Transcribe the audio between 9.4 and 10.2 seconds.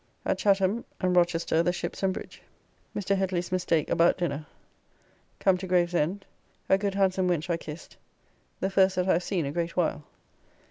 a great while.